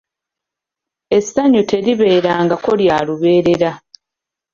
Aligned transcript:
Essanyu 1.17 1.61
teribeerangako 1.69 2.71
lya 2.81 2.97
lubeerera. 3.07 3.71